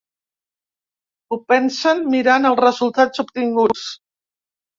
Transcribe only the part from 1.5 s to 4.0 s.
pensen mirant els resultats obtinguts.